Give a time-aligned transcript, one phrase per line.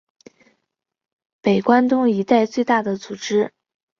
[1.41, 3.51] 北关东一带最大组织。